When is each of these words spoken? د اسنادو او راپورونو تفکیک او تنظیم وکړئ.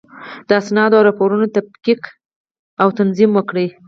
د 0.47 0.49
اسنادو 0.61 0.95
او 0.97 1.05
راپورونو 1.09 1.45
تفکیک 1.55 2.01
او 2.81 2.87
تنظیم 2.99 3.31
وکړئ. 3.35 3.67